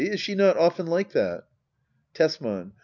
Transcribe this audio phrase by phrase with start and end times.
[0.07, 1.43] Is she not often like that?
[2.15, 2.71] Tesman.